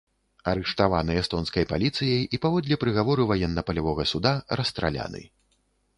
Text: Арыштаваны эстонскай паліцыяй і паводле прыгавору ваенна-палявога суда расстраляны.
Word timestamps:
Арыштаваны 0.51 1.17
эстонскай 1.21 1.67
паліцыяй 1.73 2.25
і 2.37 2.41
паводле 2.45 2.75
прыгавору 2.85 3.27
ваенна-палявога 3.33 4.03
суда 4.13 4.31
расстраляны. 4.63 5.21